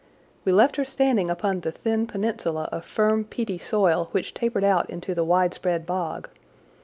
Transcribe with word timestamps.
We 0.45 0.51
left 0.51 0.77
her 0.77 0.83
standing 0.83 1.29
upon 1.29 1.59
the 1.59 1.71
thin 1.71 2.07
peninsula 2.07 2.69
of 2.71 2.85
firm, 2.85 3.23
peaty 3.23 3.59
soil 3.59 4.07
which 4.13 4.33
tapered 4.33 4.63
out 4.63 4.89
into 4.89 5.13
the 5.13 5.23
widespread 5.23 5.85
bog. 5.85 6.27